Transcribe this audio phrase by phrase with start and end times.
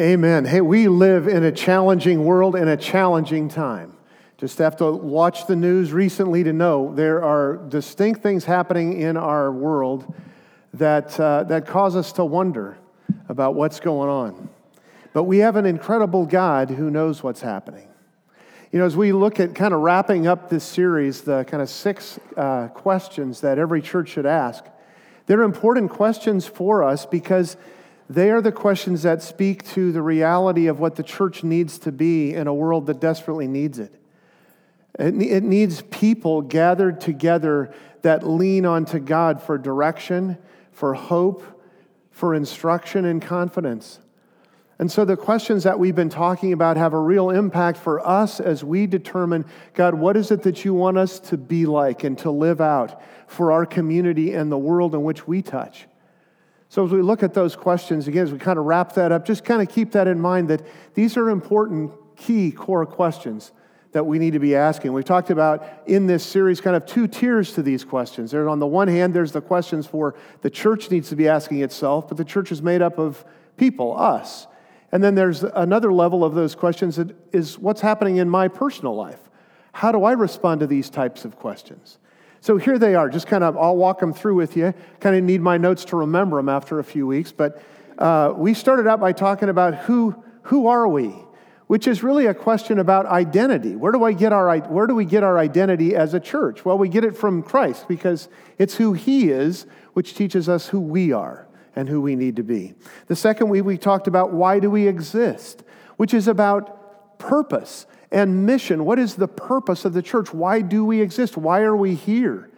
[0.00, 0.46] Amen.
[0.46, 3.94] Hey, we live in a challenging world in a challenging time.
[4.38, 9.18] Just have to watch the news recently to know there are distinct things happening in
[9.18, 10.14] our world
[10.72, 12.78] that, uh, that cause us to wonder
[13.28, 14.48] about what's going on.
[15.12, 17.86] But we have an incredible God who knows what's happening.
[18.70, 21.68] You know, as we look at kind of wrapping up this series, the kind of
[21.68, 24.64] six uh, questions that every church should ask,
[25.26, 27.58] they're important questions for us because
[28.14, 31.92] they are the questions that speak to the reality of what the church needs to
[31.92, 33.94] be in a world that desperately needs it.
[34.98, 37.72] It, needs people gathered together
[38.02, 40.36] that lean onto God for direction,
[40.70, 41.42] for hope,
[42.10, 44.00] for instruction and confidence.
[44.78, 48.40] And so the questions that we've been talking about have a real impact for us
[48.40, 52.18] as we determine God, what is it that you want us to be like and
[52.18, 55.86] to live out for our community and the world in which we touch?
[56.72, 59.26] So, as we look at those questions, again, as we kind of wrap that up,
[59.26, 60.62] just kind of keep that in mind that
[60.94, 63.52] these are important, key, core questions
[63.90, 64.94] that we need to be asking.
[64.94, 68.30] We've talked about in this series kind of two tiers to these questions.
[68.30, 71.60] There's on the one hand, there's the questions for the church needs to be asking
[71.60, 73.22] itself, but the church is made up of
[73.58, 74.46] people, us.
[74.92, 78.96] And then there's another level of those questions that is what's happening in my personal
[78.96, 79.20] life?
[79.72, 81.98] How do I respond to these types of questions?
[82.42, 84.74] So here they are, just kind of, I'll walk them through with you.
[84.98, 87.30] Kind of need my notes to remember them after a few weeks.
[87.30, 87.62] But
[87.98, 91.14] uh, we started out by talking about who, who are we?
[91.68, 93.76] Which is really a question about identity.
[93.76, 96.64] Where do, I get our, where do we get our identity as a church?
[96.64, 100.80] Well, we get it from Christ because it's who He is, which teaches us who
[100.80, 102.74] we are and who we need to be.
[103.06, 105.62] The second week, we talked about why do we exist,
[105.96, 108.84] which is about purpose and mission.
[108.84, 110.32] What is the purpose of the church?
[110.32, 111.36] Why do we exist?
[111.36, 112.50] Why are we here?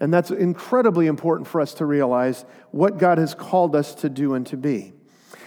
[0.00, 4.34] And that's incredibly important for us to realize what God has called us to do
[4.34, 4.92] and to be.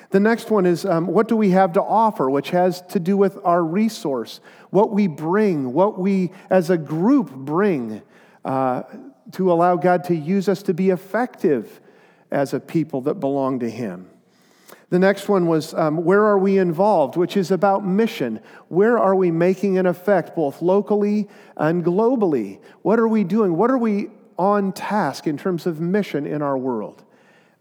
[0.10, 3.16] The next one is um, what do we have to offer, which has to do
[3.16, 8.02] with our resource, what we bring, what we as a group bring
[8.44, 8.84] uh,
[9.32, 11.80] to allow God to use us to be effective
[12.30, 14.10] as a people that belong to Him.
[14.92, 18.42] The next one was um, where are we involved, which is about mission.
[18.68, 22.60] Where are we making an effect, both locally and globally?
[22.82, 23.56] What are we doing?
[23.56, 27.06] What are we on task in terms of mission in our world?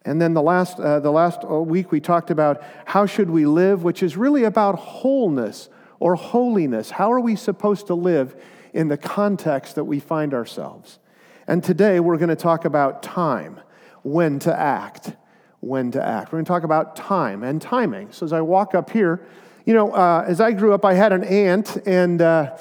[0.05, 3.47] And then the last, uh, the last uh, week we talked about how should we
[3.47, 5.69] live, which is really about wholeness
[6.01, 6.91] or holiness.
[6.91, 8.35] How are we supposed to live
[8.73, 10.99] in the context that we find ourselves?
[11.47, 13.61] And today we're going to talk about time,
[14.03, 15.13] when to act
[15.61, 16.33] when to act.
[16.33, 18.13] We're going to talk about time and timing.
[18.13, 19.27] So as I walk up here,
[19.67, 22.57] you know, uh, as I grew up, I had an aunt and, uh,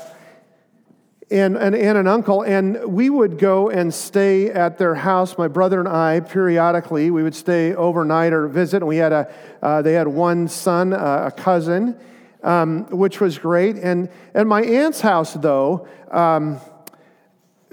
[1.32, 5.48] and, and, and an uncle, and we would go and stay at their house, my
[5.48, 7.10] brother and I, periodically.
[7.12, 10.92] We would stay overnight or visit, and we had a, uh, they had one son,
[10.92, 11.96] uh, a cousin,
[12.44, 13.78] um, which was great.
[13.78, 16.60] And at my aunt's house, though, um,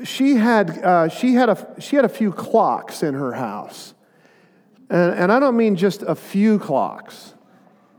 [0.04, 3.94] she, had, uh, she, had a, she had a few clocks in her house.
[4.90, 7.34] And, and I don't mean just a few clocks.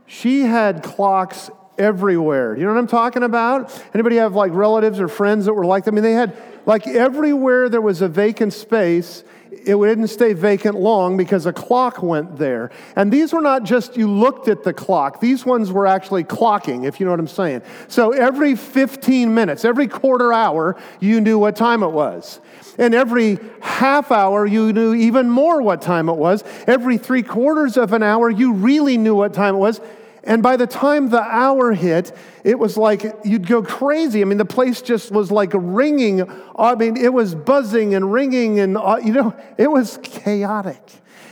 [0.06, 2.56] She had clocks everywhere.
[2.56, 3.82] You know what I'm talking about?
[3.94, 5.92] Anybody have like relatives or friends that were like that?
[5.92, 10.76] I mean, they had like everywhere there was a vacant space, it didn't stay vacant
[10.76, 12.70] long because a clock went there.
[12.96, 16.86] And these were not just you looked at the clock, these ones were actually clocking,
[16.86, 17.62] if you know what I'm saying.
[17.88, 22.40] So every 15 minutes, every quarter hour, you knew what time it was.
[22.78, 26.44] And every half hour, you knew even more what time it was.
[26.66, 29.80] Every three quarters of an hour, you really knew what time it was.
[30.28, 34.20] And by the time the hour hit, it was like you'd go crazy.
[34.20, 36.30] I mean, the place just was like ringing.
[36.54, 40.82] I mean, it was buzzing and ringing, and, uh, you know, it was chaotic.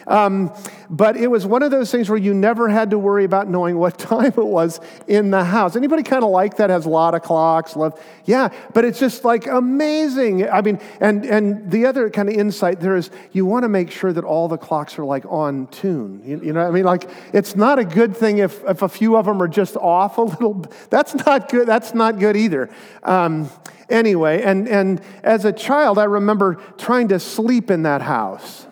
[0.07, 0.55] Um,
[0.89, 3.77] but it was one of those things where you never had to worry about knowing
[3.77, 5.77] what time it was in the house.
[5.77, 6.71] Anybody kind of like that?
[6.71, 7.75] Has a lot of clocks.
[7.77, 8.49] Love, yeah.
[8.73, 10.49] But it's just like amazing.
[10.49, 13.91] I mean, and and the other kind of insight there is you want to make
[13.91, 16.23] sure that all the clocks are like on tune.
[16.25, 19.17] You, you know, I mean, like it's not a good thing if if a few
[19.17, 20.65] of them are just off a little.
[20.91, 21.67] That's not good.
[21.67, 22.71] That's not good either.
[23.03, 23.51] Um,
[23.89, 28.67] anyway, and and as a child, I remember trying to sleep in that house.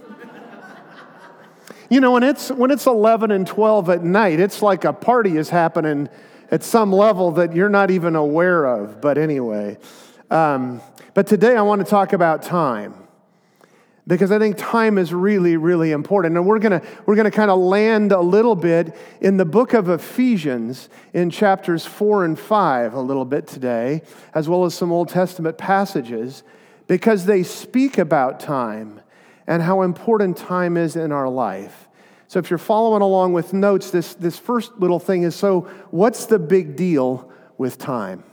[1.94, 5.36] You know, when it's, when it's 11 and 12 at night, it's like a party
[5.36, 6.08] is happening
[6.50, 9.00] at some level that you're not even aware of.
[9.00, 9.78] But anyway,
[10.28, 10.80] um,
[11.14, 12.96] but today I want to talk about time
[14.08, 16.36] because I think time is really, really important.
[16.36, 19.72] And we're going to we're to kind of land a little bit in the book
[19.72, 24.02] of Ephesians in chapters 4 and 5 a little bit today,
[24.34, 26.42] as well as some Old Testament passages,
[26.88, 29.00] because they speak about time
[29.46, 31.83] and how important time is in our life.
[32.28, 36.26] So if you're following along with notes, this, this first little thing is so, what's
[36.26, 38.24] the big deal with time?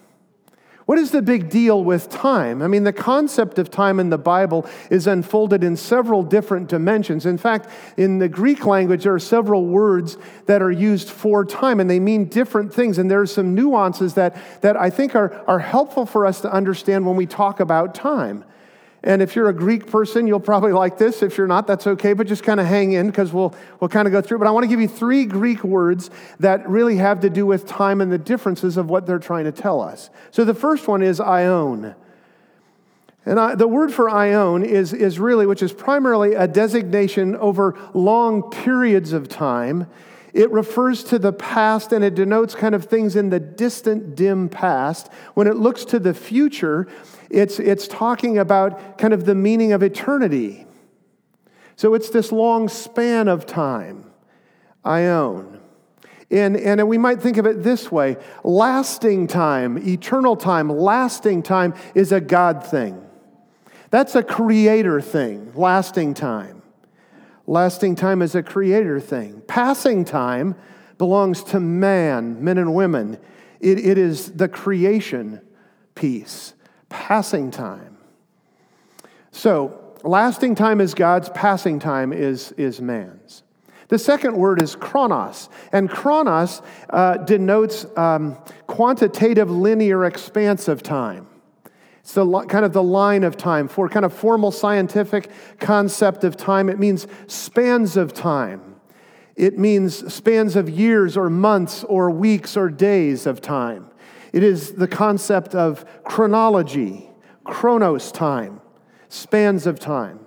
[0.91, 2.61] What is the big deal with time?
[2.61, 7.25] I mean, the concept of time in the Bible is unfolded in several different dimensions.
[7.25, 10.17] In fact, in the Greek language, there are several words
[10.47, 12.97] that are used for time, and they mean different things.
[12.97, 16.51] And there are some nuances that, that I think are, are helpful for us to
[16.51, 18.43] understand when we talk about time.
[19.03, 21.23] And if you're a Greek person, you'll probably like this.
[21.23, 24.07] If you're not, that's okay, but just kind of hang in because we'll, we'll kind
[24.07, 24.37] of go through.
[24.37, 27.65] But I want to give you three Greek words that really have to do with
[27.65, 30.11] time and the differences of what they're trying to tell us.
[30.29, 31.95] So the first one is aion.
[33.25, 37.77] And I, the word for aion is, is really, which is primarily a designation over
[37.93, 39.87] long periods of time.
[40.33, 44.47] It refers to the past and it denotes kind of things in the distant, dim
[44.47, 45.11] past.
[45.33, 46.87] When it looks to the future,
[47.31, 50.65] it's, it's talking about kind of the meaning of eternity.
[51.75, 54.11] So it's this long span of time,
[54.85, 55.59] aion.
[56.29, 61.73] And, and we might think of it this way lasting time, eternal time, lasting time
[61.95, 63.05] is a God thing.
[63.89, 66.61] That's a creator thing, lasting time.
[67.47, 69.41] Lasting time is a creator thing.
[69.47, 70.55] Passing time
[70.97, 73.17] belongs to man, men and women.
[73.59, 75.41] It, it is the creation
[75.95, 76.53] piece.
[76.91, 77.97] Passing time.
[79.31, 83.43] So, lasting time is God's, passing time is, is man's.
[83.87, 91.27] The second word is chronos, and chronos uh, denotes um, quantitative linear expanse of time.
[92.01, 93.67] It's the kind of the line of time.
[93.67, 95.29] For kind of formal scientific
[95.59, 98.75] concept of time, it means spans of time.
[99.37, 103.90] It means spans of years or months or weeks or days of time.
[104.33, 107.09] It is the concept of chronology,
[107.43, 108.61] chronos time,
[109.09, 110.19] spans of time.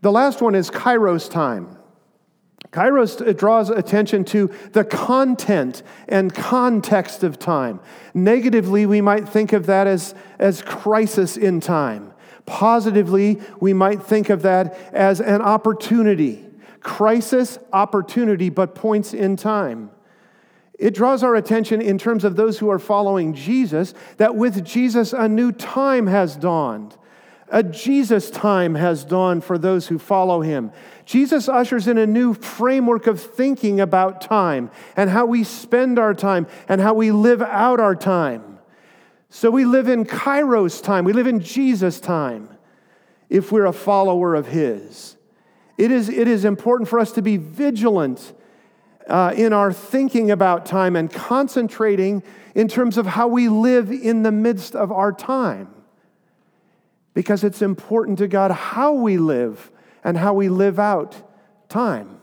[0.00, 1.76] The last one is kairos time.
[2.70, 7.80] Kairos draws attention to the content and context of time.
[8.14, 12.12] Negatively, we might think of that as, as crisis in time.
[12.46, 16.44] Positively, we might think of that as an opportunity.
[16.80, 19.90] Crisis, opportunity, but points in time.
[20.78, 25.12] It draws our attention in terms of those who are following Jesus that with Jesus,
[25.12, 26.96] a new time has dawned.
[27.50, 30.70] A Jesus time has dawned for those who follow him.
[31.04, 36.14] Jesus ushers in a new framework of thinking about time and how we spend our
[36.14, 38.58] time and how we live out our time.
[39.30, 42.50] So we live in Kairos time, we live in Jesus time
[43.28, 45.16] if we're a follower of his.
[45.76, 48.32] It is, it is important for us to be vigilant
[49.08, 52.22] uh, in our thinking about time and concentrating
[52.54, 55.68] in terms of how we live in the midst of our time
[57.18, 59.72] because it's important to God how we live
[60.04, 61.16] and how we live out
[61.68, 62.20] time.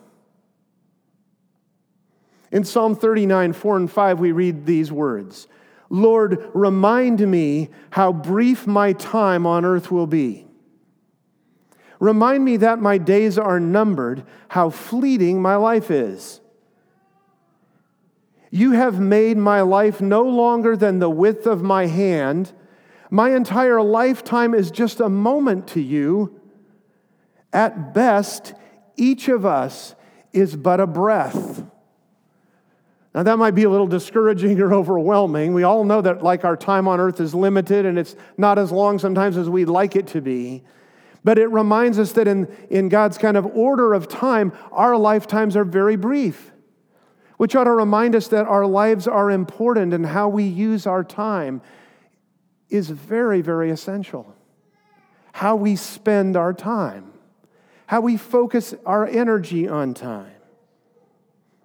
[2.49, 5.47] In Psalm 39, 4 and 5, we read these words
[5.89, 10.47] Lord, remind me how brief my time on earth will be.
[11.99, 16.39] Remind me that my days are numbered, how fleeting my life is.
[18.51, 22.53] You have made my life no longer than the width of my hand
[23.09, 26.39] my entire lifetime is just a moment to you.
[27.53, 28.53] At best,
[28.97, 29.95] each of us
[30.33, 31.63] is but a breath.
[33.13, 35.53] Now, that might be a little discouraging or overwhelming.
[35.53, 38.72] We all know that, like, our time on earth is limited and it's not as
[38.72, 40.63] long sometimes as we'd like it to be.
[41.24, 45.55] But it reminds us that in, in God's kind of order of time, our lifetimes
[45.55, 46.51] are very brief,
[47.38, 51.04] which ought to remind us that our lives are important and how we use our
[51.04, 51.62] time
[52.70, 54.36] is very, very essential.
[55.34, 57.12] How we spend our time,
[57.88, 60.32] how we focus our energy on time.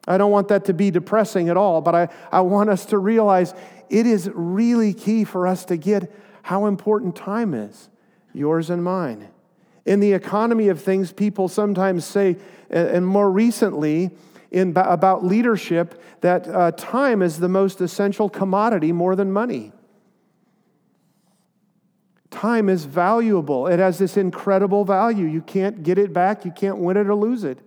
[0.08, 2.98] I don't want that to be depressing at all, but I, I want us to
[2.98, 3.54] realize
[3.88, 6.12] it is really key for us to get
[6.42, 7.90] how important time is,
[8.32, 9.28] yours and mine.
[9.84, 12.36] In the economy of things, people sometimes say,
[12.70, 14.10] and more recently,
[14.50, 19.72] in, about leadership, that uh, time is the most essential commodity more than money.
[22.30, 23.66] Time is valuable.
[23.66, 25.26] It has this incredible value.
[25.26, 27.58] You can't get it back, you can't win it or lose it.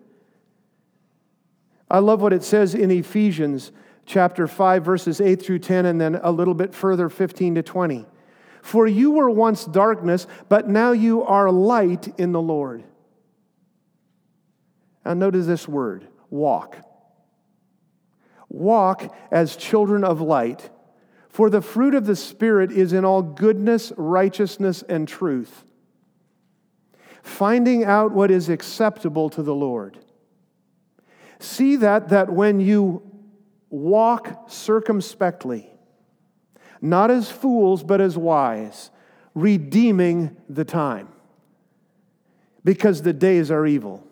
[1.90, 3.72] I love what it says in Ephesians
[4.06, 8.06] chapter 5 verses 8 through 10 and then a little bit further 15 to 20.
[8.62, 12.84] For you were once darkness, but now you are light in the Lord.
[15.06, 16.78] Now notice this word, walk.
[18.50, 20.70] Walk as children of light
[21.30, 25.63] for the fruit of the Spirit is in all goodness, righteousness, and truth,
[27.24, 29.98] finding out what is acceptable to the Lord.
[31.40, 33.02] See that that when you
[33.72, 35.72] walk circumspectly,
[36.80, 38.92] not as fools, but as wise,
[39.34, 41.08] redeeming the time,
[42.63, 44.08] because the days are evil.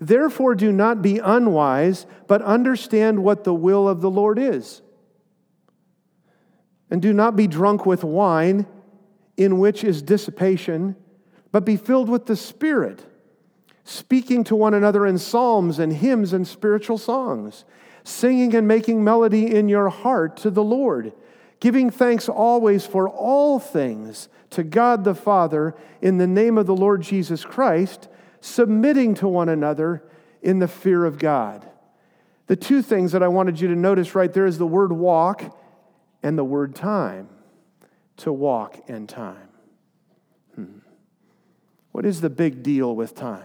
[0.00, 4.82] Therefore, do not be unwise, but understand what the will of the Lord is.
[6.90, 8.66] And do not be drunk with wine,
[9.36, 10.96] in which is dissipation,
[11.50, 13.04] but be filled with the Spirit,
[13.84, 17.64] speaking to one another in psalms and hymns and spiritual songs,
[18.04, 21.12] singing and making melody in your heart to the Lord,
[21.60, 26.76] giving thanks always for all things to God the Father in the name of the
[26.76, 28.08] Lord Jesus Christ
[28.40, 30.02] submitting to one another
[30.42, 31.68] in the fear of God.
[32.46, 35.56] The two things that I wanted you to notice right there is the word walk
[36.22, 37.28] and the word time.
[38.18, 39.48] To walk and time.
[40.54, 40.78] Hmm.
[41.92, 43.44] What is the big deal with time?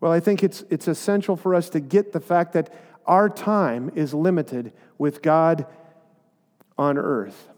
[0.00, 2.72] Well, I think it's, it's essential for us to get the fact that
[3.06, 5.66] our time is limited with God
[6.78, 7.48] on earth.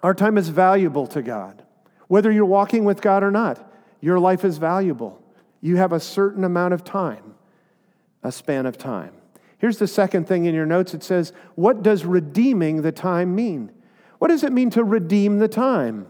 [0.00, 1.62] Our time is valuable to God,
[2.08, 3.69] whether you're walking with God or not.
[4.00, 5.20] Your life is valuable.
[5.60, 7.34] You have a certain amount of time,
[8.22, 9.12] a span of time.
[9.58, 13.70] Here's the second thing in your notes it says, What does redeeming the time mean?
[14.18, 16.06] What does it mean to redeem the time?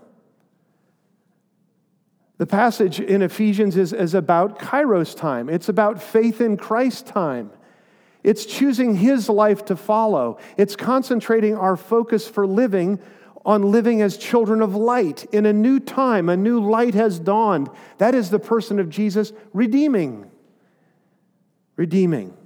[2.38, 7.50] The passage in Ephesians is, is about Kairos time, it's about faith in Christ time.
[8.22, 10.38] It's choosing his life to follow.
[10.58, 12.98] It's concentrating our focus for living
[13.44, 15.24] on living as children of light.
[15.32, 17.70] In a new time, a new light has dawned.
[17.98, 20.30] That is the person of Jesus redeeming.
[21.76, 22.36] Redeeming.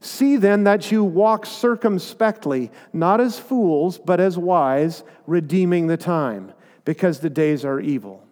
[0.00, 6.52] See then that you walk circumspectly, not as fools, but as wise, redeeming the time,
[6.84, 8.24] because the days are evil.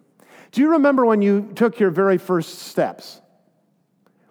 [0.51, 3.21] Do you remember when you took your very first steps?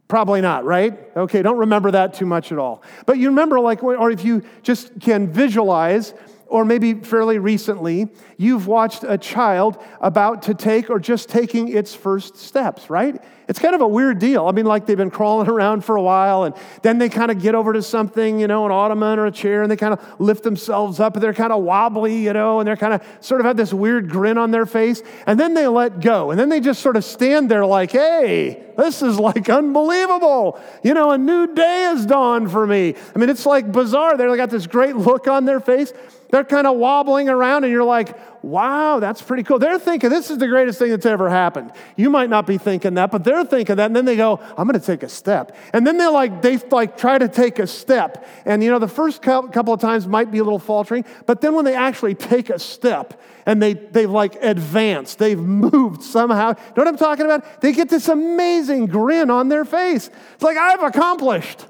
[0.09, 0.99] Probably not, right?
[1.17, 2.83] Okay, don't remember that too much at all.
[3.07, 6.15] But you remember, like, or if you just can visualize
[6.47, 11.95] or maybe fairly recently, you've watched a child about to take or just taking its
[11.95, 13.21] first steps, right?
[13.49, 14.49] It's kind of a weird deal.
[14.49, 17.41] I mean, like they've been crawling around for a while, and then they kind of
[17.41, 20.21] get over to something, you know, an ottoman or a chair, and they kind of
[20.21, 23.41] lift themselves up, and they're kind of wobbly, you know, and they're kind of sort
[23.41, 26.49] of have this weird grin on their face, and then they let go, and then
[26.49, 30.61] they just sort of stand there like, hey, this is like unbelievable.
[30.83, 32.95] You know, a new day has dawned for me.
[33.15, 34.17] I mean, it's like bizarre.
[34.17, 35.93] They've got this great look on their face.
[36.31, 38.17] They're kind of wobbling around, and you're like,
[38.47, 39.59] wow, that's pretty cool.
[39.59, 41.73] They're thinking this is the greatest thing that's ever happened.
[41.97, 43.87] You might not be thinking that, but they're thinking that.
[43.87, 45.57] And then they go, I'm going to take a step.
[45.73, 48.27] And then they like, they like try to take a step.
[48.45, 51.55] And you know, the first couple of times might be a little faltering, but then
[51.55, 56.51] when they actually take a step and they, they've like advanced, they've moved somehow.
[56.51, 57.61] You know what I'm talking about?
[57.61, 60.09] They get this amazing grin on their face.
[60.35, 61.67] It's like, I've accomplished.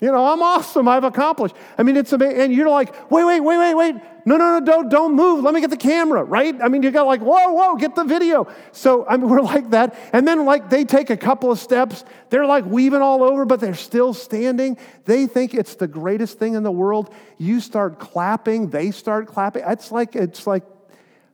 [0.00, 0.88] You know, I'm awesome.
[0.88, 1.54] I've accomplished.
[1.78, 2.40] I mean, it's amazing.
[2.40, 3.94] And you're like, wait, wait, wait, wait, wait.
[4.26, 5.44] No, no, no, don't, don't move.
[5.44, 6.54] Let me get the camera, right?
[6.62, 8.48] I mean, you got like, whoa, whoa, get the video.
[8.72, 9.96] So I mean, we're like that.
[10.12, 12.04] And then like they take a couple of steps.
[12.30, 14.78] They're like weaving all over, but they're still standing.
[15.04, 17.14] They think it's the greatest thing in the world.
[17.38, 18.70] You start clapping.
[18.70, 19.62] They start clapping.
[19.66, 20.64] It's like, it's like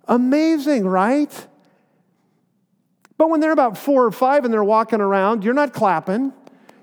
[0.07, 1.47] amazing, right?
[3.17, 6.33] But when they're about four or five and they're walking around, you're not clapping.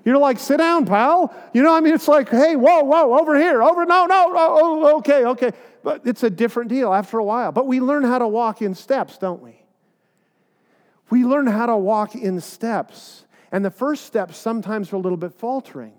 [0.08, 1.34] You're like, sit down, pal.
[1.52, 4.96] You know, I mean, it's like, hey, whoa, whoa, over here, over, no, no, oh,
[5.00, 5.52] okay, okay.
[5.82, 7.52] But it's a different deal after a while.
[7.52, 9.60] But we learn how to walk in steps, don't we?
[11.10, 13.26] We learn how to walk in steps.
[13.52, 15.92] And the first steps sometimes are a little bit faltering.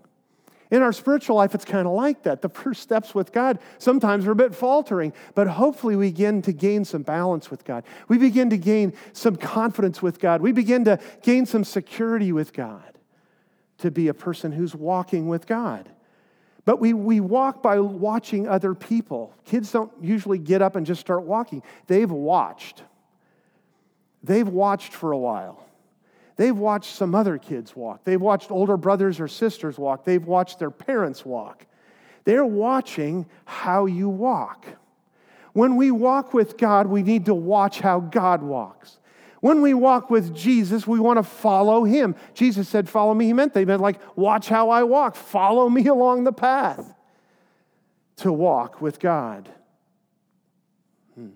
[0.71, 2.41] In our spiritual life, it's kind of like that.
[2.41, 6.51] The first steps with God sometimes are a bit faltering, but hopefully we begin to
[6.51, 7.83] gain some balance with God.
[8.07, 10.41] We begin to gain some confidence with God.
[10.41, 12.88] We begin to gain some security with God
[13.79, 15.89] to be a person who's walking with God.
[16.65, 19.33] But we, we walk by watching other people.
[19.45, 22.83] Kids don't usually get up and just start walking, they've watched.
[24.23, 25.65] They've watched for a while.
[26.35, 28.03] They've watched some other kids walk.
[28.03, 30.05] They've watched older brothers or sisters walk.
[30.05, 31.65] They've watched their parents walk.
[32.23, 34.65] They're watching how you walk.
[35.53, 38.98] When we walk with God, we need to watch how God walks.
[39.41, 42.15] When we walk with Jesus, we want to follow him.
[42.33, 43.25] Jesus said, Follow me.
[43.25, 45.15] He meant they meant like, Watch how I walk.
[45.15, 46.93] Follow me along the path
[48.17, 49.49] to walk with God.
[51.15, 51.29] Hmm.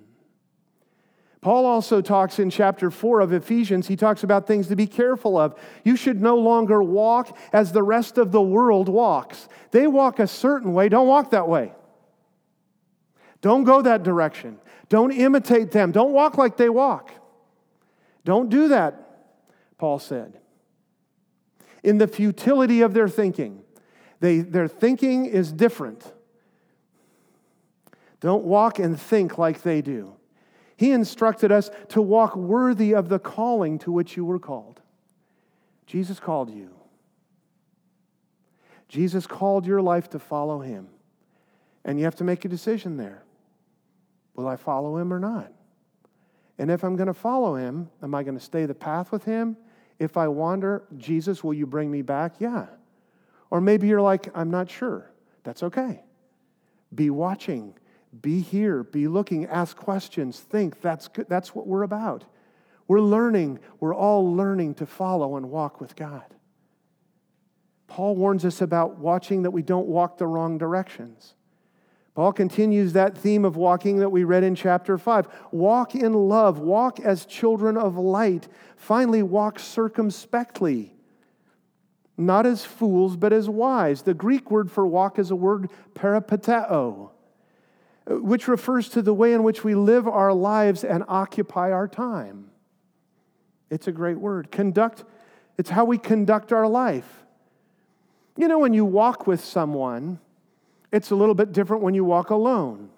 [1.40, 5.38] Paul also talks in chapter 4 of Ephesians, he talks about things to be careful
[5.38, 5.58] of.
[5.86, 9.48] You should no longer walk as the rest of the world walks.
[9.72, 11.72] They walk a certain way, don't walk that way.
[13.40, 14.58] Don't go that direction.
[14.88, 15.92] Don't imitate them.
[15.92, 17.12] Don't walk like they walk.
[18.26, 19.36] Don't do that,
[19.78, 20.40] Paul said.
[21.84, 23.62] in the futility of their thinking.
[24.22, 26.12] They, their thinking is different.
[28.22, 30.16] Don't walk and think like they do.
[30.78, 34.82] He instructed us to walk worthy of the calling to which you were called.
[35.86, 36.74] Jesus called you.
[38.88, 40.88] Jesus called your life to follow him.
[41.84, 43.24] And you have to make a decision there.
[44.36, 45.52] Will I follow him or not?
[46.58, 49.24] And if I'm going to follow him, am I going to stay the path with
[49.24, 49.58] him?
[50.00, 52.36] If I wander, Jesus, will you bring me back?
[52.40, 52.68] Yeah.
[53.50, 55.12] Or maybe you're like, I'm not sure.
[55.44, 56.04] That's okay.
[56.94, 57.74] Be watching,
[58.22, 60.82] be here, be looking, ask questions, think.
[60.82, 61.28] That's, good.
[61.28, 62.26] That's what we're about.
[62.88, 66.26] We're learning, we're all learning to follow and walk with God.
[67.88, 71.34] Paul warns us about watching that we don't walk the wrong directions.
[72.16, 75.28] Paul continues that theme of walking that we read in chapter 5.
[75.52, 78.48] Walk in love, walk as children of light.
[78.76, 80.94] Finally, walk circumspectly,
[82.16, 84.04] not as fools, but as wise.
[84.04, 87.10] The Greek word for walk is a word peripateo,
[88.08, 92.52] which refers to the way in which we live our lives and occupy our time.
[93.72, 94.52] It's a great word.
[94.52, 95.04] Conduct,
[95.58, 97.24] it's how we conduct our life.
[98.38, 100.20] You know, when you walk with someone,
[100.94, 102.90] it's a little bit different when you walk alone.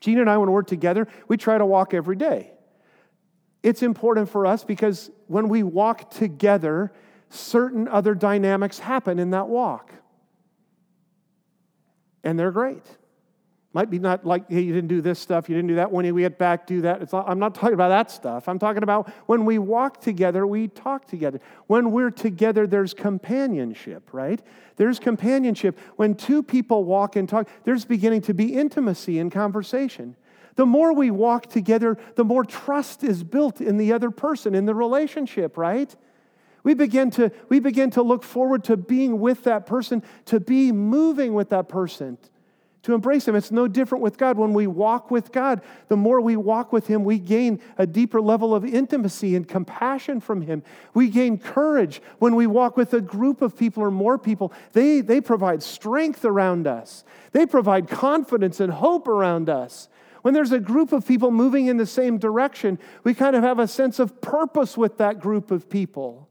[0.00, 2.50] Gene and I, when we're together, we try to walk every day.
[3.62, 6.92] It's important for us because when we walk together,
[7.30, 9.92] certain other dynamics happen in that walk.
[12.24, 12.84] And they're great.
[13.74, 15.92] Might be not like, hey, you didn't do this stuff, you didn't do that.
[15.92, 17.12] When we get back, do that.
[17.12, 18.48] Not, I'm not talking about that stuff.
[18.48, 21.38] I'm talking about when we walk together, we talk together.
[21.66, 24.40] When we're together, there's companionship, right?
[24.76, 25.78] There's companionship.
[25.96, 30.16] When two people walk and talk, there's beginning to be intimacy in conversation.
[30.54, 34.64] The more we walk together, the more trust is built in the other person, in
[34.64, 35.94] the relationship, right?
[36.62, 40.72] We begin to, we begin to look forward to being with that person, to be
[40.72, 42.16] moving with that person
[42.82, 43.34] to embrace Him.
[43.34, 44.38] It's no different with God.
[44.38, 48.20] When we walk with God, the more we walk with Him, we gain a deeper
[48.20, 50.62] level of intimacy and compassion from Him.
[50.94, 52.00] We gain courage.
[52.18, 56.24] When we walk with a group of people or more people, they, they provide strength
[56.24, 59.88] around us, they provide confidence and hope around us.
[60.22, 63.58] When there's a group of people moving in the same direction, we kind of have
[63.58, 66.27] a sense of purpose with that group of people.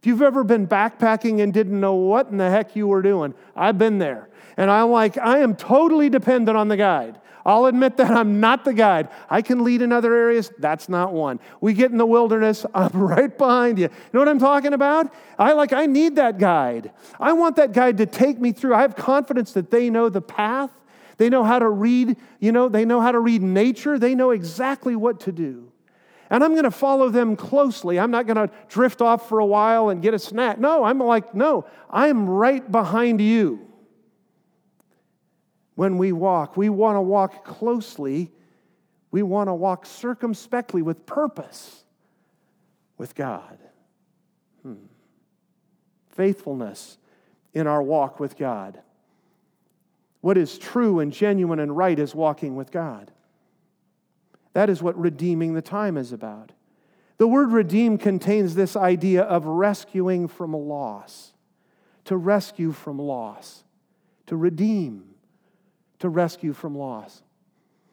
[0.00, 3.34] If you've ever been backpacking and didn't know what in the heck you were doing,
[3.56, 4.28] I've been there.
[4.56, 7.20] And I'm like, I am totally dependent on the guide.
[7.44, 9.08] I'll admit that I'm not the guide.
[9.30, 10.52] I can lead in other areas.
[10.58, 11.40] That's not one.
[11.60, 13.84] We get in the wilderness, I'm right behind you.
[13.84, 15.12] You know what I'm talking about?
[15.38, 16.92] I like I need that guide.
[17.18, 18.74] I want that guide to take me through.
[18.74, 20.70] I have confidence that they know the path.
[21.16, 23.98] They know how to read, you know, they know how to read nature.
[23.98, 25.67] They know exactly what to do.
[26.30, 27.98] And I'm going to follow them closely.
[27.98, 30.58] I'm not going to drift off for a while and get a snack.
[30.58, 33.66] No, I'm like, no, I'm right behind you
[35.74, 36.56] when we walk.
[36.56, 38.30] We want to walk closely,
[39.10, 41.84] we want to walk circumspectly with purpose
[42.98, 43.58] with God.
[44.62, 44.86] Hmm.
[46.10, 46.98] Faithfulness
[47.54, 48.80] in our walk with God.
[50.20, 53.12] What is true and genuine and right is walking with God.
[54.52, 56.52] That is what redeeming the time is about.
[57.18, 61.32] The word redeem contains this idea of rescuing from loss,
[62.04, 63.64] to rescue from loss,
[64.26, 65.04] to redeem
[65.98, 67.22] to rescue from loss.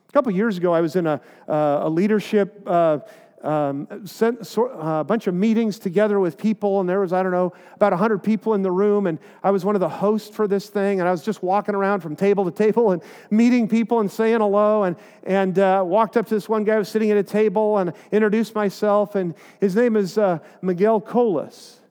[0.10, 3.00] A couple years ago, I was in a, uh, a leadership, uh,
[3.44, 7.32] um, sent, uh, a bunch of meetings together with people, and there was, I don't
[7.32, 10.48] know, about 100 people in the room, and I was one of the hosts for
[10.48, 14.00] this thing, and I was just walking around from table to table and meeting people
[14.00, 17.12] and saying hello, and, and uh, walked up to this one guy who was sitting
[17.12, 21.82] at a table and introduced myself, and his name is uh, Miguel Colas.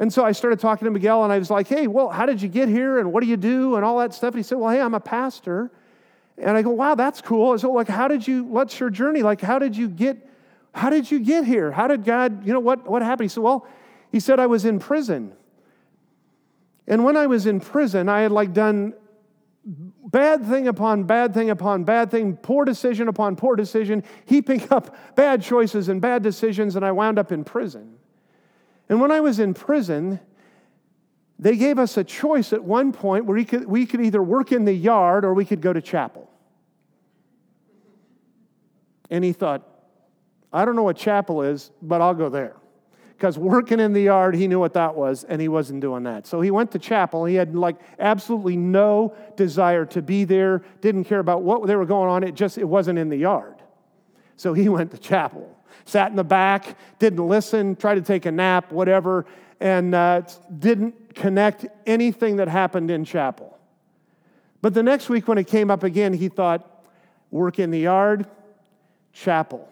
[0.00, 2.40] And so I started talking to Miguel and I was like, hey, well, how did
[2.40, 4.28] you get here and what do you do and all that stuff?
[4.28, 5.72] And he said, well, hey, I'm a pastor.
[6.36, 7.58] And I go, wow, that's cool.
[7.58, 9.22] So, like, how did you, what's your journey?
[9.22, 10.28] Like, how did you get,
[10.74, 11.72] how did you get here?
[11.72, 13.24] How did God, you know, what, what happened?
[13.24, 13.66] He said, well,
[14.12, 15.32] he said, I was in prison.
[16.86, 18.94] And when I was in prison, I had like done
[19.64, 24.96] bad thing upon bad thing upon bad thing, poor decision upon poor decision, heaping up
[25.14, 27.96] bad choices and bad decisions, and I wound up in prison.
[28.88, 30.20] And when I was in prison,
[31.38, 34.50] they gave us a choice at one point where we could, we could either work
[34.50, 36.30] in the yard or we could go to chapel.
[39.10, 39.62] And he thought,
[40.52, 42.56] I don't know what chapel is, but I'll go there.
[43.16, 46.26] Because working in the yard, he knew what that was, and he wasn't doing that.
[46.26, 47.24] So he went to chapel.
[47.24, 51.86] He had like absolutely no desire to be there, didn't care about what they were
[51.86, 52.22] going on.
[52.22, 53.56] It just, it wasn't in the yard.
[54.36, 55.58] So he went to chapel
[55.88, 59.26] sat in the back, didn't listen, tried to take a nap, whatever.
[59.60, 60.22] and uh,
[60.58, 63.58] didn't connect anything that happened in chapel.
[64.62, 66.84] But the next week, when it came up again, he thought,
[67.32, 68.26] work in the yard,
[69.12, 69.68] chapel.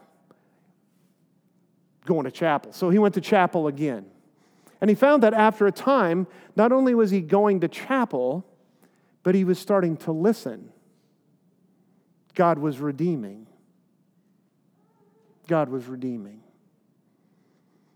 [2.06, 2.72] Going to chapel.
[2.72, 4.06] So he went to chapel again.
[4.80, 8.46] And he found that after a time, not only was he going to chapel,
[9.22, 10.70] but he was starting to listen.
[12.34, 13.46] God was redeeming.
[15.48, 16.40] God was redeeming.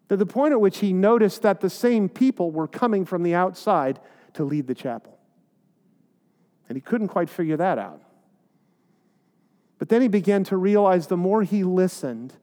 [0.09, 3.35] To the point at which he noticed that the same people were coming from the
[3.35, 4.01] outside
[4.35, 5.19] to lead the chapel.
[6.69, 8.03] And he couldn't quite figure that out.
[9.79, 12.35] But then he began to realize the more he listened,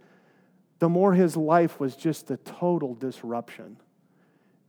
[0.79, 3.77] the more his life was just a total disruption.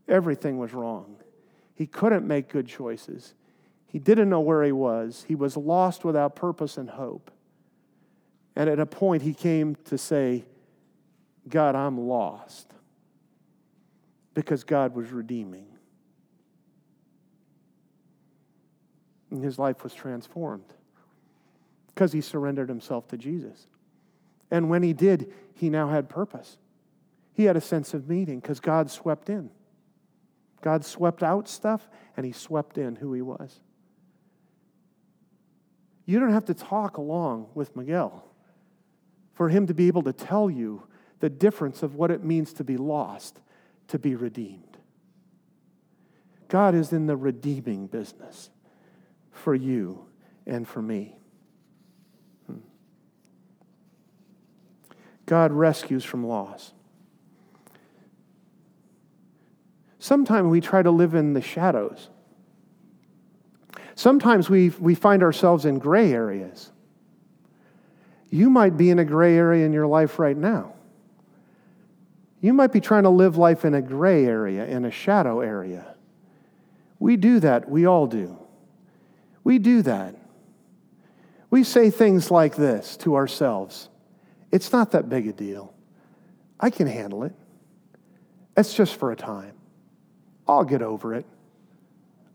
[0.08, 1.16] Everything was wrong.
[1.74, 3.34] He couldn't make good choices.
[3.86, 5.24] He didn't know where he was.
[5.28, 7.30] He was lost without purpose and hope.
[8.56, 10.44] And at a point, he came to say,
[11.48, 12.72] God, I'm lost.
[14.34, 15.66] Because God was redeeming.
[19.30, 20.64] And his life was transformed
[21.98, 23.66] because he surrendered himself to Jesus.
[24.50, 26.56] And when he did, he now had purpose.
[27.32, 29.50] He had a sense of meaning because God swept in.
[30.60, 33.60] God swept out stuff and he swept in who he was.
[36.04, 38.24] You don't have to talk along with Miguel
[39.34, 40.82] for him to be able to tell you
[41.20, 43.40] the difference of what it means to be lost,
[43.88, 44.78] to be redeemed.
[46.48, 48.50] God is in the redeeming business
[49.30, 50.06] for you
[50.46, 51.17] and for me.
[55.28, 56.72] God rescues from loss.
[59.98, 62.08] Sometimes we try to live in the shadows.
[63.94, 66.72] Sometimes we, we find ourselves in gray areas.
[68.30, 70.72] You might be in a gray area in your life right now.
[72.40, 75.94] You might be trying to live life in a gray area, in a shadow area.
[76.98, 77.68] We do that.
[77.68, 78.38] We all do.
[79.44, 80.14] We do that.
[81.50, 83.90] We say things like this to ourselves
[84.50, 85.74] It's not that big a deal.
[86.58, 87.34] I can handle it.
[88.56, 89.52] It's just for a time.
[90.46, 91.26] I'll get over it.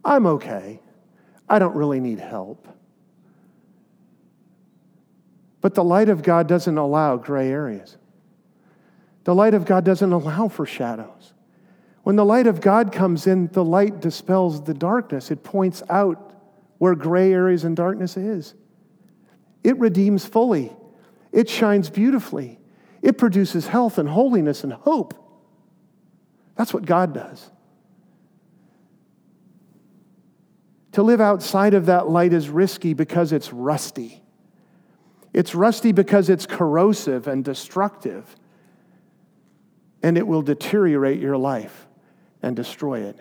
[0.06, 0.80] I'm okay.
[1.49, 2.67] I don't really need help.
[5.62, 7.97] But the light of God doesn't allow gray areas.
[9.23, 11.34] The light of God doesn't allow for shadows.
[12.04, 15.32] When the light of God comes in, the light dispels the darkness.
[15.32, 16.34] It points out
[16.78, 18.54] where gray areas and darkness is.
[19.63, 20.73] It redeems fully.
[21.33, 22.59] It shines beautifully.
[23.01, 25.13] It produces health and holiness and hope.
[26.55, 27.49] That's what God does.
[30.93, 34.21] To live outside of that light is risky because it's rusty.
[35.33, 38.35] It's rusty because it's corrosive and destructive,
[40.03, 41.87] and it will deteriorate your life
[42.43, 43.19] and destroy it.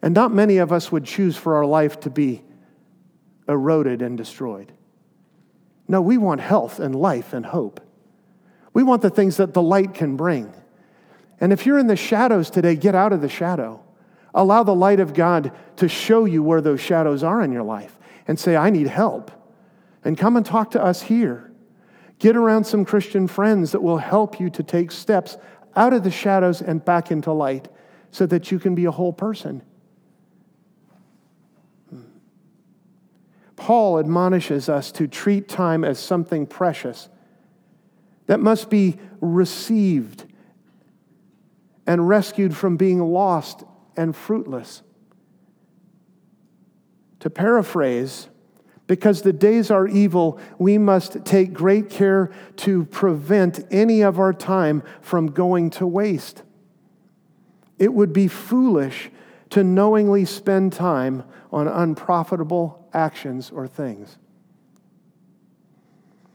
[0.00, 2.42] And not many of us would choose for our life to be
[3.46, 4.72] eroded and destroyed.
[5.88, 7.80] No, we want health and life and hope.
[8.72, 10.52] We want the things that the light can bring.
[11.40, 13.82] And if you're in the shadows today, get out of the shadow.
[14.34, 17.96] Allow the light of God to show you where those shadows are in your life
[18.26, 19.30] and say, I need help.
[20.04, 21.50] And come and talk to us here.
[22.18, 25.36] Get around some Christian friends that will help you to take steps
[25.74, 27.68] out of the shadows and back into light
[28.10, 29.62] so that you can be a whole person.
[33.56, 37.08] Paul admonishes us to treat time as something precious
[38.26, 40.24] that must be received
[41.86, 43.64] and rescued from being lost
[43.96, 44.82] and fruitless.
[47.20, 48.28] To paraphrase,
[48.86, 54.32] because the days are evil, we must take great care to prevent any of our
[54.32, 56.42] time from going to waste.
[57.78, 59.10] It would be foolish
[59.50, 64.18] to knowingly spend time on unprofitable actions or things.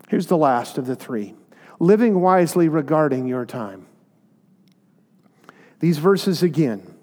[0.08, 1.34] Here's the last of the three
[1.80, 3.88] living wisely regarding your time.
[5.80, 6.96] These verses again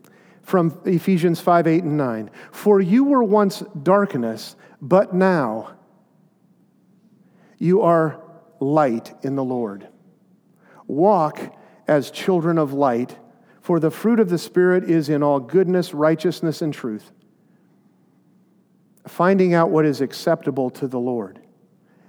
[0.42, 2.31] from Ephesians 5 8 and 9.
[2.53, 5.77] For you were once darkness, but now
[7.59, 8.23] you are
[8.61, 9.88] light in the Lord.
[10.87, 11.55] Walk
[11.87, 13.18] as children of light,
[13.61, 17.12] for the fruit of the Spirit is in all goodness, righteousness, and truth.
[19.09, 21.40] Finding out what is acceptable to the Lord.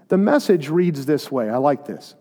[0.09, 2.15] The message reads this way I like this.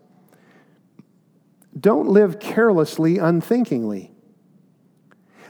[1.79, 4.11] Don't live carelessly, unthinkingly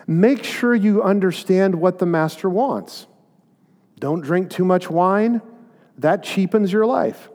[0.10, 3.06] Make sure you understand what the master wants.
[4.00, 5.39] Don't drink too much wine,
[6.00, 7.30] that cheapens your life.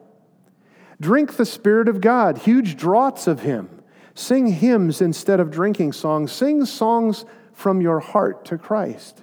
[1.00, 3.80] Drink the Spirit of God, huge draughts of Him.
[4.16, 6.33] Sing hymns instead of drinking songs.
[6.33, 9.22] Sing songs from your heart to Christ.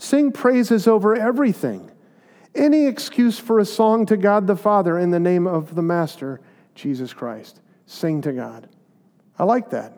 [0.00, 1.90] Sing praises over everything.
[2.54, 6.40] Any excuse for a song to God the Father in the name of the Master,
[6.74, 7.60] Jesus Christ.
[7.84, 8.66] Sing to God.
[9.38, 9.92] I like that.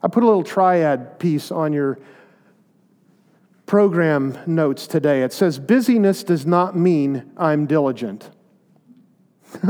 [0.00, 1.98] I put a little triad piece on your
[3.66, 5.24] program notes today.
[5.24, 8.30] It says, Busyness does not mean I'm diligent.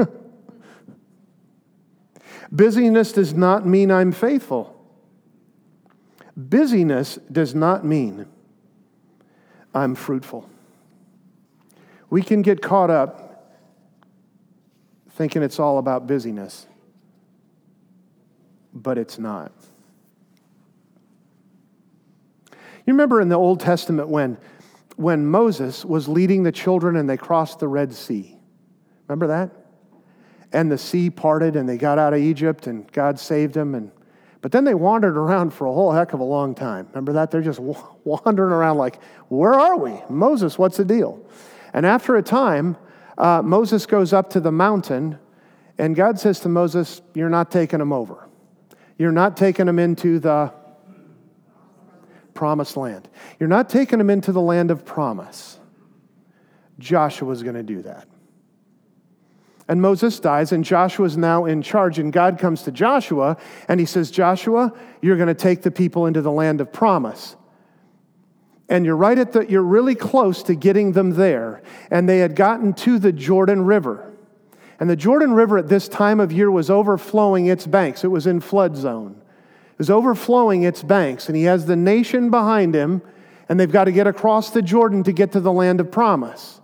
[2.52, 4.78] Busyness does not mean I'm faithful.
[6.36, 8.26] Busyness does not mean
[9.74, 10.48] I'm fruitful.
[12.10, 13.32] We can get caught up
[15.10, 16.66] thinking it's all about busyness,
[18.74, 19.52] but it's not.
[22.84, 24.36] You remember in the Old Testament when,
[24.96, 28.36] when Moses was leading the children and they crossed the Red Sea?
[29.06, 29.50] Remember that?
[30.52, 33.74] And the sea parted and they got out of Egypt and God saved them.
[33.74, 33.90] And,
[34.42, 36.88] but then they wandered around for a whole heck of a long time.
[36.90, 37.30] Remember that?
[37.30, 37.60] They're just
[38.04, 39.94] wandering around like, where are we?
[40.10, 41.24] Moses, what's the deal?
[41.72, 42.76] And after a time,
[43.16, 45.18] uh, Moses goes up to the mountain
[45.78, 48.28] and God says to Moses, You're not taking them over.
[48.98, 50.52] You're not taking them into the
[52.34, 53.08] promised land.
[53.40, 55.58] You're not taking them into the land of promise.
[56.78, 58.06] Joshua's going to do that.
[59.68, 61.98] And Moses dies, and Joshua is now in charge.
[61.98, 63.36] And God comes to Joshua
[63.68, 67.36] and he says, Joshua, you're going to take the people into the land of promise.
[68.68, 71.62] And you're right at the, you're really close to getting them there.
[71.90, 74.12] And they had gotten to the Jordan River.
[74.80, 78.26] And the Jordan River at this time of year was overflowing its banks, it was
[78.26, 79.22] in flood zone
[79.82, 83.02] is overflowing its banks, and he has the nation behind him,
[83.48, 86.60] and they've got to get across the Jordan to get to the land of promise.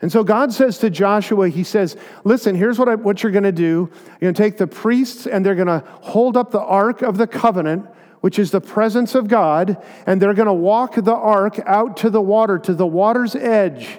[0.00, 3.44] And so God says to Joshua, He says, Listen, here's what, I, what you're going
[3.44, 3.90] to do.
[4.20, 7.18] You're going to take the priests, and they're going to hold up the ark of
[7.18, 7.86] the covenant,
[8.20, 12.10] which is the presence of God, and they're going to walk the ark out to
[12.10, 13.98] the water, to the water's edge.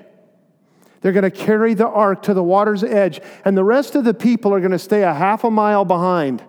[1.02, 4.14] They're going to carry the ark to the water's edge, and the rest of the
[4.14, 6.44] people are going to stay a half a mile behind.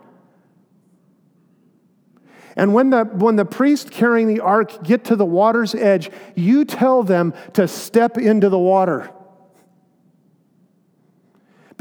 [2.56, 6.64] And when the, when the priest carrying the ark get to the water's edge, you
[6.64, 9.10] tell them to step into the water.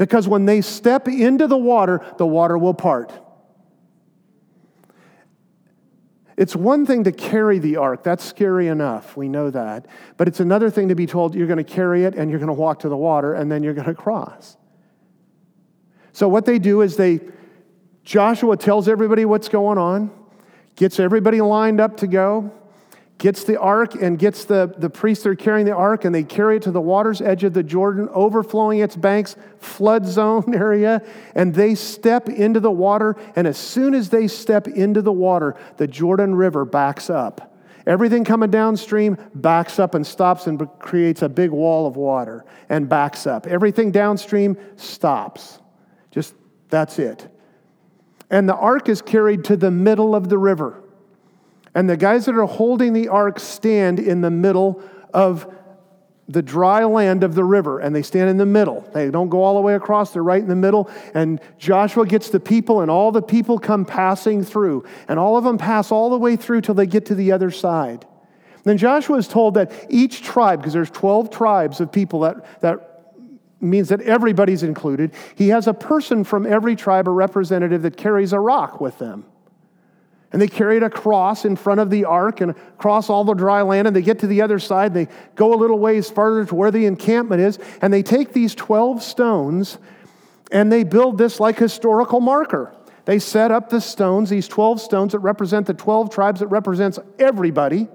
[0.00, 3.12] Because when they step into the water, the water will part.
[6.38, 8.02] It's one thing to carry the ark.
[8.02, 9.14] That's scary enough.
[9.14, 9.84] We know that.
[10.16, 12.46] But it's another thing to be told you're going to carry it and you're going
[12.46, 14.56] to walk to the water and then you're going to cross.
[16.12, 17.20] So what they do is they
[18.02, 20.10] Joshua tells everybody what's going on
[20.76, 22.50] gets everybody lined up to go,
[23.20, 26.24] gets the ark and gets the, the priests that are carrying the ark, and they
[26.24, 31.02] carry it to the water's edge of the Jordan, overflowing its banks, flood zone area,
[31.34, 33.14] and they step into the water.
[33.36, 37.54] And as soon as they step into the water, the Jordan River backs up.
[37.86, 42.88] Everything coming downstream backs up and stops and creates a big wall of water and
[42.88, 43.46] backs up.
[43.46, 45.58] Everything downstream stops.
[46.10, 46.34] Just
[46.70, 47.28] that's it.
[48.30, 50.79] And the ark is carried to the middle of the river.
[51.74, 54.82] And the guys that are holding the ark stand in the middle
[55.14, 55.52] of
[56.30, 58.88] the dry land of the river, and they stand in the middle.
[58.92, 60.88] They don't go all the way across, they're right in the middle.
[61.12, 64.84] And Joshua gets the people, and all the people come passing through.
[65.08, 67.50] And all of them pass all the way through till they get to the other
[67.50, 68.06] side.
[68.62, 72.90] Then Joshua is told that each tribe, because there's 12 tribes of people that, that
[73.60, 75.12] means that everybody's included.
[75.34, 79.24] He has a person from every tribe, a representative that carries a rock with them.
[80.32, 83.62] And they carry it across in front of the ark and across all the dry
[83.62, 84.94] land, and they get to the other side.
[84.94, 88.54] They go a little ways farther to where the encampment is, and they take these
[88.54, 89.78] 12 stones
[90.52, 92.74] and they build this like historical marker.
[93.04, 96.98] They set up the stones, these 12 stones that represent the 12 tribes that represents
[97.18, 97.88] everybody.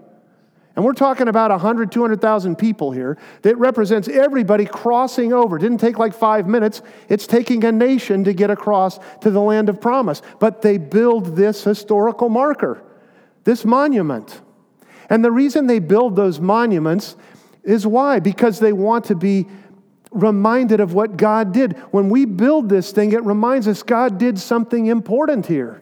[0.75, 5.55] And we're talking about 100, 200,000 people here that represents everybody crossing over.
[5.55, 6.81] It didn't take like five minutes.
[7.07, 10.21] It's taking a nation to get across to the land of promise.
[10.39, 12.83] But they build this historical marker,
[13.45, 14.41] this monument.
[15.09, 17.15] And the reason they build those monuments
[17.63, 18.19] is why?
[18.19, 19.47] Because they want to be
[20.11, 21.77] reminded of what God did.
[21.91, 25.81] When we build this thing, it reminds us God did something important here.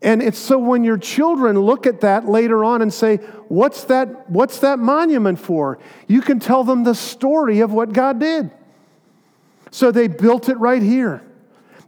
[0.00, 3.16] And it's so when your children look at that later on and say,
[3.48, 5.78] What's that, what's that monument for?
[6.06, 8.50] You can tell them the story of what God did.
[9.70, 11.22] So they built it right here.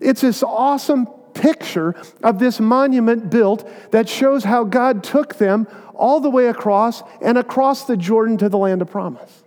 [0.00, 6.20] It's this awesome picture of this monument built that shows how God took them all
[6.20, 9.44] the way across and across the Jordan to the land of promise.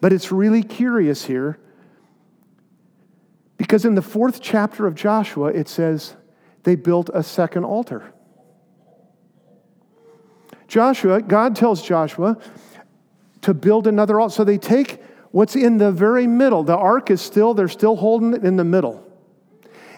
[0.00, 1.58] But it's really curious here
[3.56, 6.14] because in the fourth chapter of Joshua, it says,
[6.64, 8.12] they built a second altar.
[10.66, 12.36] Joshua, God tells Joshua
[13.42, 14.34] to build another altar.
[14.34, 16.64] So they take what's in the very middle.
[16.64, 19.06] The ark is still, they're still holding it in the middle.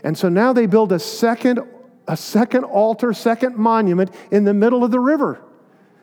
[0.03, 1.61] And so now they build a second,
[2.09, 5.41] a second altar, second monument in the middle of the river.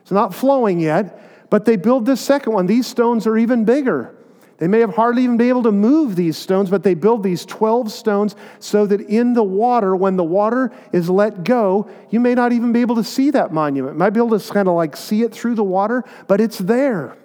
[0.02, 2.66] It's not flowing yet, but they build this second one.
[2.66, 4.13] These stones are even bigger.
[4.58, 7.44] They may have hardly even been able to move these stones, but they build these
[7.44, 12.34] 12 stones so that in the water, when the water is let go, you may
[12.34, 13.94] not even be able to see that monument.
[13.94, 16.58] You might be able to kind of like see it through the water, but it's
[16.58, 17.16] there.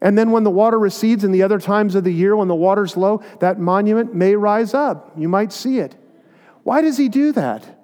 [0.00, 2.54] And then when the water recedes in the other times of the year, when the
[2.54, 5.12] water's low, that monument may rise up.
[5.16, 5.96] You might see it.
[6.62, 7.77] Why does he do that?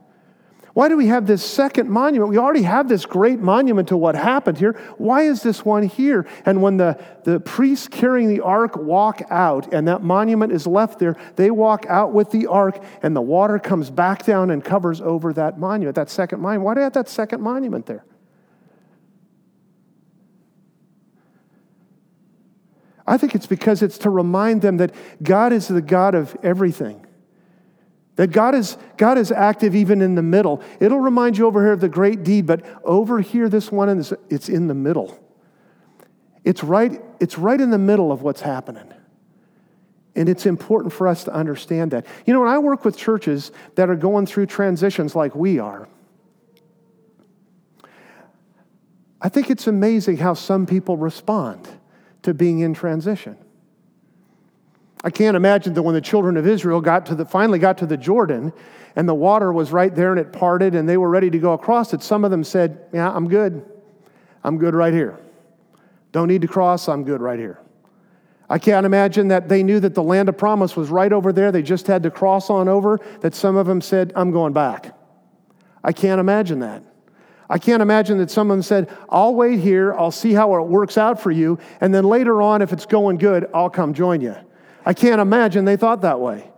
[0.74, 2.30] Why do we have this second monument?
[2.30, 4.72] We already have this great monument to what happened here.
[4.98, 6.26] Why is this one here?
[6.44, 10.98] And when the, the priests carrying the ark walk out and that monument is left
[10.98, 15.00] there, they walk out with the ark and the water comes back down and covers
[15.00, 16.64] over that monument, that second monument.
[16.64, 18.04] Why do I have that second monument there?
[23.06, 27.03] I think it's because it's to remind them that God is the God of everything.
[28.16, 30.62] That God is, God is active even in the middle.
[30.78, 34.48] It'll remind you over here of the great deed, but over here, this one, it's
[34.48, 35.18] in the middle.
[36.44, 38.92] It's right, it's right in the middle of what's happening.
[40.14, 42.06] And it's important for us to understand that.
[42.24, 45.88] You know, when I work with churches that are going through transitions like we are,
[49.20, 51.66] I think it's amazing how some people respond
[52.22, 53.38] to being in transition.
[55.04, 57.86] I can't imagine that when the children of Israel got to the, finally got to
[57.86, 58.54] the Jordan
[58.96, 61.52] and the water was right there and it parted and they were ready to go
[61.52, 63.64] across it, some of them said, Yeah, I'm good.
[64.42, 65.18] I'm good right here.
[66.12, 67.60] Don't need to cross, I'm good right here.
[68.48, 71.52] I can't imagine that they knew that the land of promise was right over there.
[71.52, 74.96] They just had to cross on over, that some of them said, I'm going back.
[75.82, 76.82] I can't imagine that.
[77.50, 81.20] I can't imagine that someone said, I'll wait here, I'll see how it works out
[81.20, 84.36] for you, and then later on, if it's going good, I'll come join you.
[84.84, 86.50] I can't imagine they thought that way.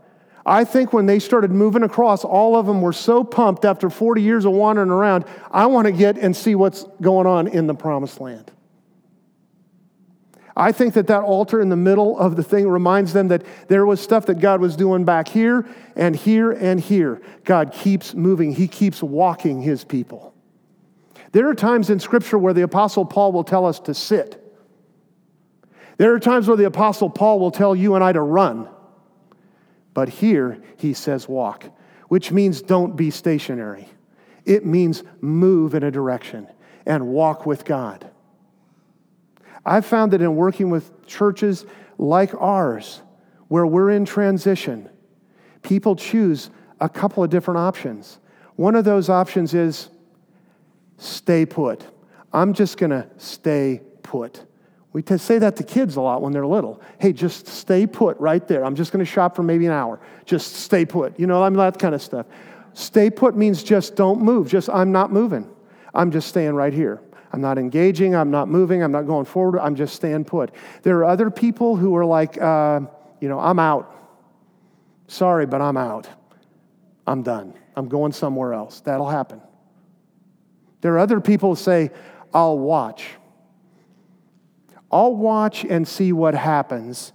[0.44, 4.22] I think when they started moving across, all of them were so pumped after 40
[4.22, 7.74] years of wandering around, I want to get and see what's going on in the
[7.74, 8.52] promised land.
[10.56, 13.84] I think that that altar in the middle of the thing reminds them that there
[13.84, 17.20] was stuff that God was doing back here and here and here.
[17.44, 20.32] God keeps moving, He keeps walking His people.
[21.32, 24.42] There are times in Scripture where the Apostle Paul will tell us to sit.
[25.96, 28.68] There are times where the Apostle Paul will tell you and I to run.
[29.94, 31.64] But here he says walk,
[32.08, 33.88] which means don't be stationary.
[34.44, 36.48] It means move in a direction
[36.84, 38.08] and walk with God.
[39.64, 41.66] I've found that in working with churches
[41.98, 43.02] like ours,
[43.48, 44.88] where we're in transition,
[45.62, 48.18] people choose a couple of different options.
[48.56, 49.88] One of those options is
[50.98, 51.84] stay put.
[52.32, 54.44] I'm just going to stay put.
[54.96, 56.80] We say that to kids a lot when they're little.
[56.98, 58.64] Hey, just stay put right there.
[58.64, 60.00] I'm just going to shop for maybe an hour.
[60.24, 61.20] Just stay put.
[61.20, 62.24] You know, I'm that kind of stuff.
[62.72, 64.48] Stay put means just don't move.
[64.48, 65.54] Just, I'm not moving.
[65.92, 67.02] I'm just staying right here.
[67.30, 68.14] I'm not engaging.
[68.14, 68.82] I'm not moving.
[68.82, 69.60] I'm not going forward.
[69.60, 70.50] I'm just staying put.
[70.82, 72.80] There are other people who are like, uh,
[73.20, 73.94] you know, I'm out.
[75.08, 76.08] Sorry, but I'm out.
[77.06, 77.52] I'm done.
[77.76, 78.80] I'm going somewhere else.
[78.80, 79.42] That'll happen.
[80.80, 81.90] There are other people who say,
[82.32, 83.04] I'll watch.
[84.96, 87.12] I'll watch and see what happens,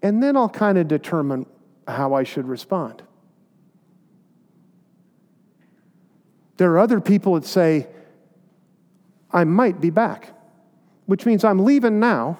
[0.00, 1.44] and then I'll kind of determine
[1.86, 3.02] how I should respond.
[6.56, 7.88] There are other people that say,
[9.30, 10.30] I might be back,
[11.04, 12.38] which means I'm leaving now.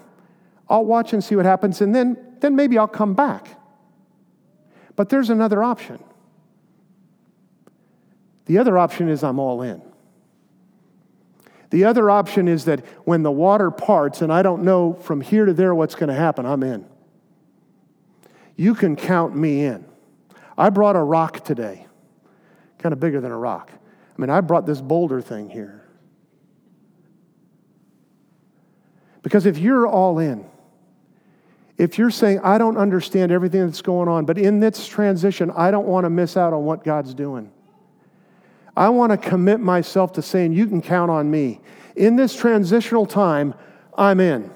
[0.66, 3.61] I'll watch and see what happens, and then, then maybe I'll come back.
[4.96, 6.03] But there's another option.
[8.46, 9.83] The other option is I'm all in.
[11.74, 15.44] The other option is that when the water parts, and I don't know from here
[15.44, 16.87] to there what's going to happen, I'm in.
[18.54, 19.84] You can count me in.
[20.56, 21.88] I brought a rock today,
[22.78, 23.72] kind of bigger than a rock.
[23.75, 25.85] I mean, I brought this boulder thing here.
[29.22, 30.48] Because if you're all in,
[31.77, 35.72] if you're saying, I don't understand everything that's going on, but in this transition, I
[35.72, 37.50] don't want to miss out on what God's doing.
[38.77, 41.60] I want to commit myself to saying, You can count on me.
[41.96, 43.54] In this transitional time,
[43.96, 44.50] I'm in.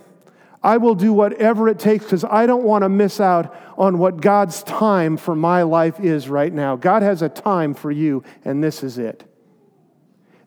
[0.62, 4.20] I will do whatever it takes because I don't want to miss out on what
[4.20, 6.74] God's time for my life is right now.
[6.74, 9.24] God has a time for you, and this is it.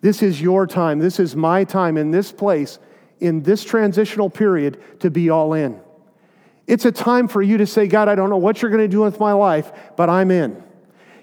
[0.01, 0.99] This is your time.
[0.99, 2.78] This is my time in this place,
[3.19, 5.80] in this transitional period, to be all in.
[6.67, 8.88] It's a time for you to say, God, I don't know what you're going to
[8.88, 10.61] do with my life, but I'm in.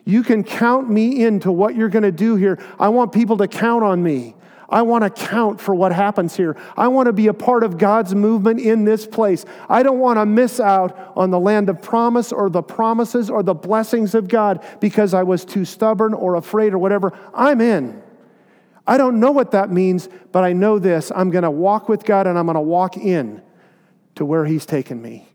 [0.09, 2.59] You can count me into what you're going to do here.
[2.81, 4.35] I want people to count on me.
[4.67, 6.57] I want to count for what happens here.
[6.79, 9.45] I want to be a part of God's movement in this place.
[9.69, 13.43] I don't want to miss out on the land of promise or the promises or
[13.43, 17.13] the blessings of God because I was too stubborn or afraid or whatever.
[17.35, 18.03] I'm in.
[18.87, 22.05] I don't know what that means, but I know this I'm going to walk with
[22.05, 23.43] God and I'm going to walk in
[24.15, 25.29] to where He's taken me.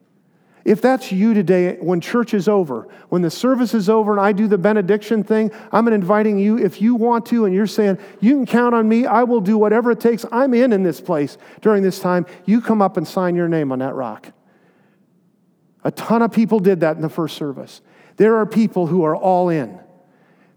[0.65, 4.31] If that's you today, when church is over, when the service is over and I
[4.31, 8.35] do the benediction thing, I'm inviting you, if you want to, and you're saying, you
[8.35, 10.25] can count on me, I will do whatever it takes.
[10.31, 12.25] I'm in in this place during this time.
[12.45, 14.31] You come up and sign your name on that rock.
[15.83, 17.81] A ton of people did that in the first service.
[18.15, 19.79] There are people who are all in.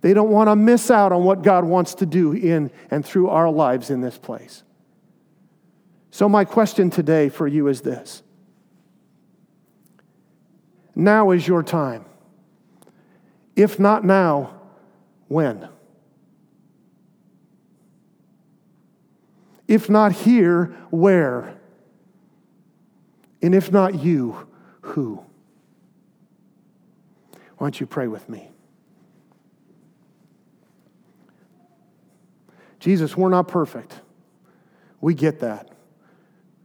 [0.02, 3.28] They don't want to miss out on what God wants to do in and through
[3.28, 4.62] our lives in this place.
[6.12, 8.22] So, my question today for you is this
[10.97, 12.07] now is your time.
[13.55, 14.61] If not now,
[15.28, 15.68] when?
[19.68, 21.55] If not here, where?
[23.42, 24.49] And if not you,
[24.80, 25.24] who?
[27.59, 28.51] Why don't you pray with me?
[32.78, 34.01] Jesus, we're not perfect.
[35.01, 35.70] We get that.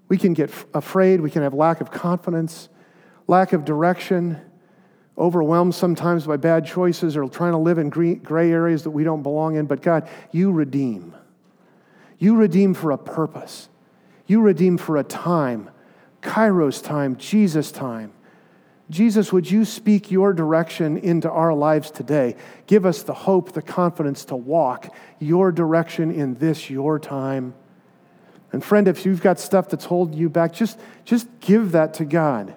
[0.07, 2.69] We can get afraid, we can have lack of confidence
[3.27, 4.39] lack of direction,
[5.17, 9.23] overwhelmed sometimes by bad choices, or trying to live in gray areas that we don't
[9.23, 9.65] belong in.
[9.65, 11.15] But God, you redeem.
[12.17, 13.69] You redeem for a purpose.
[14.27, 15.69] You redeem for a time,
[16.21, 18.13] Kairos time, Jesus time.
[18.89, 22.35] Jesus, would you speak your direction into our lives today?
[22.67, 27.53] Give us the hope, the confidence to walk your direction in this, your time.
[28.51, 32.05] And friend, if you've got stuff that's holding you back, just, just give that to
[32.05, 32.53] God.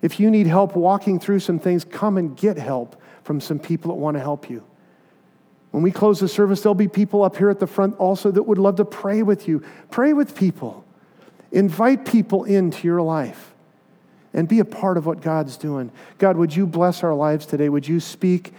[0.00, 3.92] If you need help walking through some things, come and get help from some people
[3.92, 4.62] that want to help you.
[5.70, 8.42] When we close the service, there'll be people up here at the front also that
[8.44, 9.62] would love to pray with you.
[9.90, 10.84] Pray with people.
[11.52, 13.52] Invite people into your life
[14.32, 15.90] and be a part of what God's doing.
[16.18, 17.68] God, would you bless our lives today?
[17.68, 18.52] Would you speak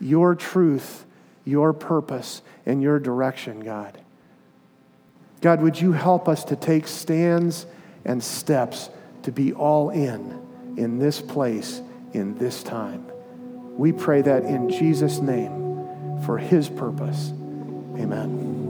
[0.00, 1.04] your truth,
[1.44, 4.00] your purpose, and your direction, God?
[5.40, 7.66] God, would you help us to take stands
[8.04, 8.90] and steps
[9.22, 10.45] to be all in?
[10.76, 11.80] In this place,
[12.12, 13.06] in this time.
[13.76, 17.32] We pray that in Jesus' name for his purpose.
[17.98, 18.65] Amen.